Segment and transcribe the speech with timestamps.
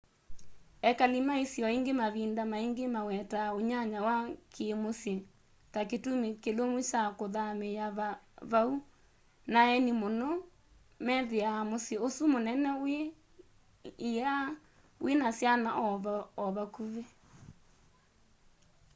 [0.89, 4.15] ekali ma isio ingi mavinda maingi mawetaa unyanya wa
[4.53, 5.15] kiimusyi
[5.73, 7.87] ta kitumi kilumu kya kuthamiia
[8.51, 8.73] vau
[9.51, 10.29] na aeni muno muno
[11.05, 12.97] methia musyi usu munene wi
[14.15, 14.45] laa
[15.03, 15.69] wina syana
[16.43, 17.03] o vakuvi